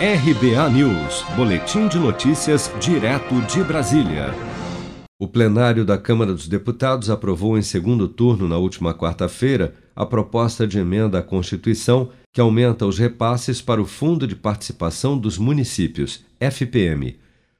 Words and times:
RBA 0.00 0.70
News, 0.70 1.24
Boletim 1.34 1.88
de 1.88 1.98
Notícias, 1.98 2.70
direto 2.80 3.34
de 3.52 3.64
Brasília. 3.64 4.32
O 5.18 5.26
plenário 5.26 5.84
da 5.84 5.98
Câmara 5.98 6.32
dos 6.32 6.46
Deputados 6.46 7.10
aprovou 7.10 7.58
em 7.58 7.62
segundo 7.62 8.06
turno, 8.06 8.46
na 8.46 8.56
última 8.58 8.94
quarta-feira, 8.94 9.74
a 9.96 10.06
proposta 10.06 10.68
de 10.68 10.78
emenda 10.78 11.18
à 11.18 11.22
Constituição 11.22 12.10
que 12.32 12.40
aumenta 12.40 12.86
os 12.86 12.96
repasses 12.96 13.60
para 13.60 13.82
o 13.82 13.86
Fundo 13.86 14.24
de 14.24 14.36
Participação 14.36 15.18
dos 15.18 15.36
Municípios, 15.36 16.24
FPM. 16.38 17.18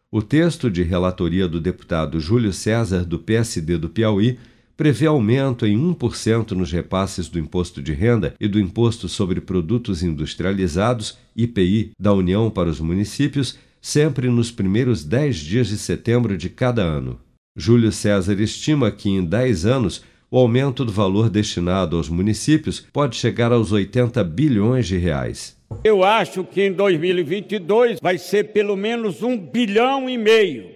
O 0.08 0.22
texto 0.22 0.70
de 0.70 0.84
relatoria 0.84 1.48
do 1.48 1.60
deputado 1.60 2.20
Júlio 2.20 2.52
César, 2.52 3.04
do 3.04 3.18
PSD 3.18 3.76
do 3.76 3.88
Piauí, 3.88 4.38
prevê 4.78 5.06
aumento 5.06 5.66
em 5.66 5.76
1% 5.76 6.52
nos 6.52 6.70
repasses 6.70 7.28
do 7.28 7.36
imposto 7.36 7.82
de 7.82 7.92
renda 7.92 8.32
e 8.38 8.46
do 8.46 8.60
imposto 8.60 9.08
sobre 9.08 9.40
produtos 9.40 10.04
industrializados, 10.04 11.18
IPI, 11.36 11.90
da 11.98 12.12
União 12.12 12.48
para 12.48 12.68
os 12.68 12.78
municípios, 12.78 13.58
sempre 13.82 14.30
nos 14.30 14.52
primeiros 14.52 15.02
10 15.02 15.36
dias 15.36 15.66
de 15.66 15.76
setembro 15.76 16.38
de 16.38 16.48
cada 16.48 16.80
ano. 16.82 17.18
Júlio 17.56 17.90
César 17.90 18.40
estima 18.40 18.88
que 18.92 19.10
em 19.10 19.24
10 19.24 19.66
anos 19.66 20.04
o 20.30 20.38
aumento 20.38 20.84
do 20.84 20.92
valor 20.92 21.28
destinado 21.28 21.96
aos 21.96 22.08
municípios 22.08 22.86
pode 22.92 23.16
chegar 23.16 23.50
aos 23.50 23.72
80 23.72 24.22
bilhões 24.22 24.86
de 24.86 24.96
reais. 24.96 25.56
Eu 25.82 26.04
acho 26.04 26.44
que 26.44 26.62
em 26.62 26.72
2022 26.72 27.98
vai 28.00 28.16
ser 28.16 28.52
pelo 28.52 28.76
menos 28.76 29.24
um 29.24 29.36
bilhão 29.36 30.08
e 30.08 30.16
meio. 30.16 30.66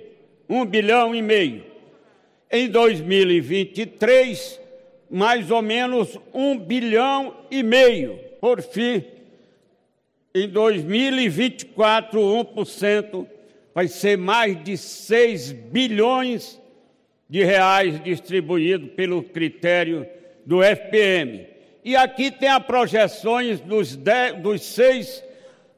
Um 0.48 0.66
bilhão 0.66 1.14
e 1.14 1.22
meio. 1.22 1.71
Em 2.54 2.68
2023, 2.68 4.60
mais 5.08 5.50
ou 5.50 5.62
menos 5.62 6.18
um 6.34 6.58
bilhão 6.58 7.34
e 7.50 7.62
meio. 7.62 8.20
Por 8.42 8.60
fim, 8.60 9.02
em 10.34 10.46
2024, 10.48 12.20
1% 12.20 13.26
vai 13.74 13.88
ser 13.88 14.18
mais 14.18 14.62
de 14.62 14.76
6 14.76 15.52
bilhões 15.52 16.60
de 17.26 17.42
reais 17.42 17.98
distribuído 18.04 18.88
pelo 18.88 19.22
critério 19.22 20.06
do 20.44 20.62
FPM. 20.62 21.46
E 21.82 21.96
aqui 21.96 22.30
tem 22.30 22.50
as 22.50 22.62
projeções 22.62 23.60
dos, 23.60 23.96
dez, 23.96 24.36
dos 24.42 24.62
seis 24.62 25.24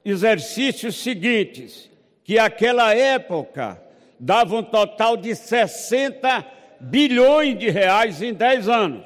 exercícios 0.04 0.96
seguintes, 0.96 1.88
que 2.24 2.36
aquela 2.36 2.92
época 2.92 3.80
dava 4.18 4.56
um 4.56 4.62
total 4.64 5.16
de 5.16 5.36
60 5.36 6.63
bilhões 6.90 7.58
de 7.58 7.70
reais 7.70 8.20
em 8.20 8.32
10 8.32 8.68
anos. 8.68 9.02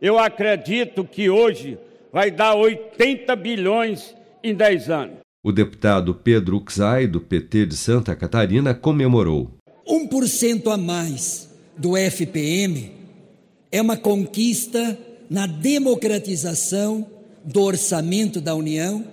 Eu 0.00 0.18
acredito 0.18 1.04
que 1.04 1.30
hoje 1.30 1.78
vai 2.12 2.30
dar 2.30 2.54
80 2.54 3.34
bilhões 3.36 4.14
em 4.42 4.54
10 4.54 4.90
anos. 4.90 5.16
O 5.42 5.52
deputado 5.52 6.14
Pedro 6.14 6.62
Uxai, 6.62 7.06
do 7.06 7.20
PT 7.20 7.66
de 7.66 7.76
Santa 7.76 8.14
Catarina, 8.16 8.74
comemorou. 8.74 9.50
1% 9.88 10.72
a 10.72 10.76
mais 10.76 11.48
do 11.76 11.96
FPM 11.96 12.92
é 13.72 13.80
uma 13.80 13.96
conquista 13.96 14.98
na 15.28 15.46
democratização 15.46 17.06
do 17.44 17.62
orçamento 17.62 18.40
da 18.40 18.54
União, 18.54 19.04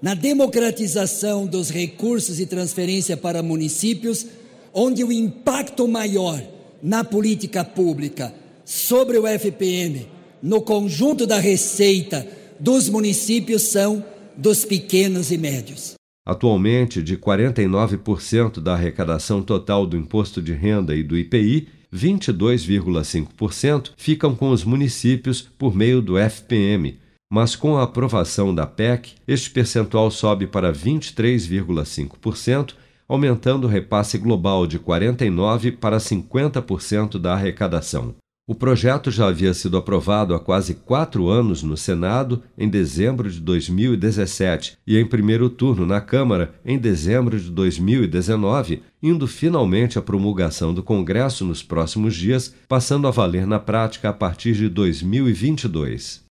na 0.00 0.14
democratização 0.14 1.46
dos 1.46 1.70
recursos 1.70 2.40
e 2.40 2.46
transferência 2.46 3.16
para 3.16 3.42
municípios, 3.42 4.26
onde 4.72 5.04
o 5.04 5.12
impacto 5.12 5.86
maior 5.86 6.42
na 6.82 7.04
política 7.04 7.64
pública 7.64 8.34
sobre 8.64 9.18
o 9.18 9.26
FPM, 9.26 10.08
no 10.42 10.60
conjunto 10.60 11.26
da 11.26 11.38
receita 11.38 12.26
dos 12.58 12.88
municípios, 12.88 13.62
são 13.62 14.04
dos 14.36 14.64
pequenos 14.64 15.30
e 15.30 15.38
médios. 15.38 15.94
Atualmente, 16.26 17.00
de 17.02 17.16
49% 17.16 18.60
da 18.60 18.74
arrecadação 18.74 19.40
total 19.42 19.86
do 19.86 19.96
imposto 19.96 20.42
de 20.42 20.52
renda 20.52 20.94
e 20.94 21.02
do 21.02 21.18
IPI, 21.18 21.68
22,5% 21.94 23.90
ficam 23.96 24.34
com 24.34 24.50
os 24.50 24.64
municípios 24.64 25.42
por 25.42 25.74
meio 25.74 26.00
do 26.00 26.16
FPM, 26.16 26.98
mas 27.30 27.54
com 27.54 27.76
a 27.76 27.82
aprovação 27.82 28.54
da 28.54 28.66
PEC, 28.66 29.12
este 29.26 29.50
percentual 29.50 30.10
sobe 30.10 30.46
para 30.46 30.72
23,5% 30.72 32.74
aumentando 33.12 33.66
o 33.66 33.68
repasse 33.68 34.16
global 34.16 34.66
de 34.66 34.78
49% 34.78 35.76
para 35.76 35.98
50% 35.98 37.18
da 37.18 37.34
arrecadação. 37.34 38.14
O 38.48 38.54
projeto 38.54 39.10
já 39.10 39.28
havia 39.28 39.52
sido 39.52 39.76
aprovado 39.76 40.34
há 40.34 40.40
quase 40.40 40.76
quatro 40.76 41.28
anos 41.28 41.62
no 41.62 41.76
Senado, 41.76 42.42
em 42.56 42.70
dezembro 42.70 43.30
de 43.30 43.38
2017, 43.38 44.78
e 44.86 44.98
em 44.98 45.06
primeiro 45.06 45.50
turno 45.50 45.84
na 45.84 46.00
Câmara, 46.00 46.54
em 46.64 46.78
dezembro 46.78 47.38
de 47.38 47.50
2019, 47.50 48.82
indo 49.02 49.28
finalmente 49.28 49.98
à 49.98 50.02
promulgação 50.02 50.72
do 50.72 50.82
Congresso 50.82 51.44
nos 51.44 51.62
próximos 51.62 52.16
dias, 52.16 52.54
passando 52.66 53.06
a 53.06 53.10
valer 53.10 53.46
na 53.46 53.58
prática 53.58 54.08
a 54.08 54.12
partir 54.14 54.54
de 54.54 54.70
2022. 54.70 56.24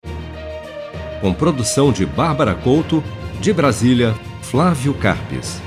Com 1.20 1.34
produção 1.34 1.92
de 1.92 2.06
Bárbara 2.06 2.54
Couto, 2.54 3.04
de 3.38 3.52
Brasília, 3.52 4.14
Flávio 4.40 4.94
Carpes. 4.94 5.60